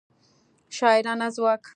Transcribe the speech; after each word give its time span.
شاعرانه 0.77 1.27
ځواک 1.35 1.63